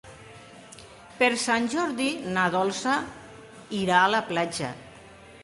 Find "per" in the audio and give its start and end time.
1.19-1.29